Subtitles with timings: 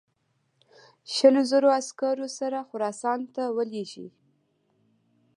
[1.13, 4.07] شلو زرو عسکرو سره خراسان ته ولېږي.